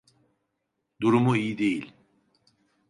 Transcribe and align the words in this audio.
Durumu 1.01 1.35
iyi 1.35 1.57
değil. 1.57 1.93